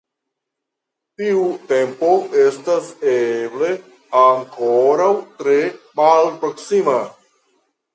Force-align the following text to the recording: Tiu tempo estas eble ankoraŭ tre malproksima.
Tiu 1.21 1.43
tempo 1.73 2.09
estas 2.47 2.89
eble 3.13 3.71
ankoraŭ 4.25 5.15
tre 5.41 5.63
malproksima. 6.05 7.03